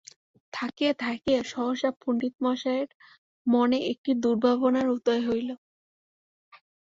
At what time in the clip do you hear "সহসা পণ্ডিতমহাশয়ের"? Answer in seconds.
1.51-2.89